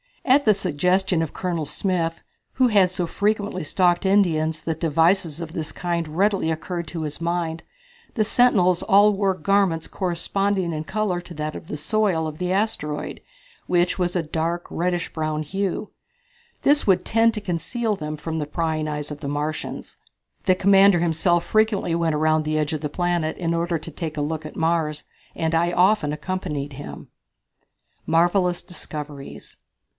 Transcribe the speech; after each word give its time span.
At 0.25 0.45
the 0.45 0.53
suggestion 0.55 1.21
of 1.21 1.33
Colonel 1.33 1.65
Smith, 1.65 2.23
who 2.53 2.69
had 2.69 2.89
so 2.89 3.05
frequently 3.05 3.63
stalked 3.63 4.05
Indians 4.05 4.61
that 4.63 4.79
devices 4.79 5.41
of 5.41 5.51
this 5.51 5.71
kind 5.71 6.07
readily 6.07 6.49
occurred 6.49 6.87
to 6.87 7.03
his 7.03 7.19
mind, 7.19 7.61
the 8.15 8.23
sentinels 8.23 8.81
all 8.81 9.13
wore 9.13 9.33
garments 9.35 9.87
corresponding 9.87 10.73
in 10.73 10.85
color 10.85 11.21
to 11.21 11.33
that 11.35 11.55
of 11.55 11.67
the 11.67 11.77
soil 11.77 12.25
of 12.27 12.37
the 12.39 12.51
asteroid, 12.51 13.19
which 13.67 13.99
was 13.99 14.15
of 14.15 14.25
a 14.25 14.27
dark, 14.27 14.65
reddish 14.71 15.11
brown 15.13 15.43
hue. 15.43 15.91
This 16.63 16.87
would 16.87 17.03
tend 17.05 17.33
to 17.35 17.41
conceal 17.41 17.95
them 17.95 18.15
from 18.17 18.39
the 18.39 18.47
prying 18.47 18.87
eyes 18.87 19.11
of 19.11 19.19
the 19.19 19.27
Martians. 19.27 19.97
The 20.45 20.55
commander 20.55 20.99
himself 20.99 21.45
frequently 21.45 21.93
went 21.93 22.15
around 22.15 22.43
the 22.43 22.57
edge 22.57 22.73
of 22.73 22.81
the 22.81 22.89
planet 22.89 23.37
in 23.37 23.53
order 23.53 23.77
to 23.77 23.91
take 23.91 24.17
a 24.17 24.21
look 24.21 24.45
at 24.47 24.55
Mars, 24.55 25.03
and 25.35 25.53
I 25.53 25.71
often 25.71 26.11
accompanied 26.13 26.73
him. 26.73 27.09
Marvellous 28.07 28.63
Discoveries. 28.63 29.57